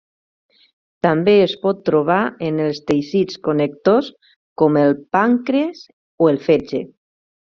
També 1.07 1.33
es 1.41 1.51
pot 1.65 1.83
trobar 1.89 2.15
en 2.47 2.57
els 2.67 2.79
teixits 2.91 3.37
connectors 3.47 4.09
com 4.63 4.79
el 4.85 4.95
pàncrees 5.17 5.85
o 6.25 6.31
el 6.33 6.41
fetge. 6.47 6.83